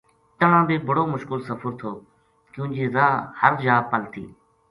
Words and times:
تہنا 0.37 0.59
بے 0.67 0.75
بڑو 0.87 1.03
مشکل 1.13 1.39
سفر 1.49 1.71
تھوکیون 1.79 2.69
جے 2.75 2.85
راہ 2.95 3.13
ہر 3.41 3.53
جا 3.63 3.75
پل 3.89 4.01
تھی 4.11 4.25